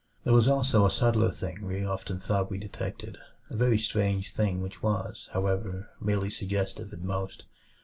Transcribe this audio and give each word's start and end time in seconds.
There 0.23 0.33
was 0.33 0.47
also 0.47 0.83
a 0.83 0.89
subtler 0.89 1.29
thing 1.29 1.63
we 1.63 1.85
often 1.85 2.17
thought 2.17 2.49
we 2.49 2.57
detected 2.57 3.19
a 3.51 3.55
very 3.55 3.77
strange 3.77 4.33
thing 4.33 4.59
which 4.59 4.81
was, 4.81 5.29
however, 5.31 5.91
merely 6.01 6.31
suggestive 6.31 6.91
at 6.91 7.03
most. 7.03 7.45